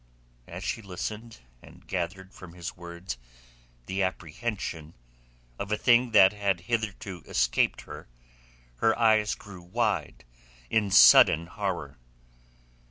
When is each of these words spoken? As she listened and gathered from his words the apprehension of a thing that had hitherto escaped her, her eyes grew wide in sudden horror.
As 0.47 0.63
she 0.63 0.81
listened 0.81 1.41
and 1.61 1.85
gathered 1.85 2.33
from 2.33 2.53
his 2.55 2.75
words 2.75 3.19
the 3.85 4.01
apprehension 4.01 4.95
of 5.59 5.71
a 5.71 5.77
thing 5.77 6.09
that 6.09 6.33
had 6.33 6.61
hitherto 6.61 7.21
escaped 7.27 7.81
her, 7.81 8.07
her 8.77 8.97
eyes 8.97 9.35
grew 9.35 9.61
wide 9.61 10.25
in 10.71 10.89
sudden 10.89 11.45
horror. 11.45 11.99